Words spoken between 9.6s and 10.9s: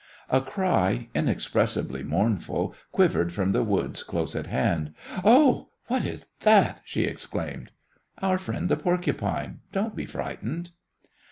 Don't be frightened."